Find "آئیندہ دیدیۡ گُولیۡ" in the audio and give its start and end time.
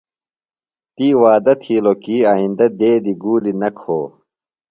2.33-3.57